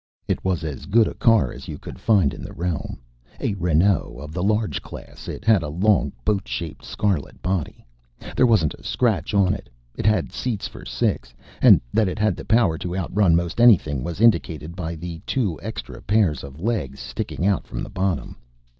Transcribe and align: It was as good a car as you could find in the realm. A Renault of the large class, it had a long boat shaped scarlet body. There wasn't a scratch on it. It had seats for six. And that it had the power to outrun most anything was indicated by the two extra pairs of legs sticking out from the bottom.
It 0.27 0.43
was 0.43 0.63
as 0.63 0.87
good 0.87 1.07
a 1.07 1.13
car 1.13 1.53
as 1.53 1.67
you 1.67 1.77
could 1.77 1.99
find 1.99 2.33
in 2.33 2.41
the 2.41 2.53
realm. 2.53 2.99
A 3.39 3.53
Renault 3.53 4.17
of 4.19 4.33
the 4.33 4.41
large 4.41 4.81
class, 4.81 5.27
it 5.27 5.45
had 5.45 5.61
a 5.61 5.67
long 5.69 6.11
boat 6.25 6.47
shaped 6.47 6.83
scarlet 6.83 7.39
body. 7.43 7.85
There 8.35 8.47
wasn't 8.47 8.73
a 8.73 8.83
scratch 8.83 9.35
on 9.35 9.53
it. 9.53 9.69
It 9.95 10.07
had 10.07 10.31
seats 10.31 10.67
for 10.67 10.85
six. 10.85 11.35
And 11.61 11.81
that 11.93 12.07
it 12.07 12.17
had 12.17 12.35
the 12.35 12.43
power 12.45 12.79
to 12.79 12.97
outrun 12.97 13.35
most 13.35 13.61
anything 13.61 14.03
was 14.03 14.21
indicated 14.21 14.75
by 14.75 14.95
the 14.95 15.21
two 15.27 15.59
extra 15.61 16.01
pairs 16.01 16.43
of 16.43 16.59
legs 16.59 16.99
sticking 16.99 17.45
out 17.45 17.67
from 17.67 17.83
the 17.83 17.89
bottom. 17.91 18.37